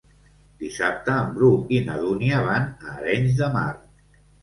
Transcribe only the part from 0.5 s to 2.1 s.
Dissabte en Bru i na